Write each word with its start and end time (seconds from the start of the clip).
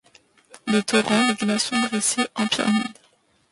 Les 0.67 0.81
torrents, 0.81 1.27
les 1.27 1.35
glaçons 1.35 1.79
dressés 1.79 2.27
en 2.33 2.47
pyramides 2.47 2.97